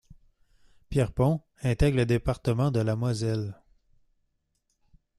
[0.89, 3.53] Pierrepont intègre le département de la Moselle.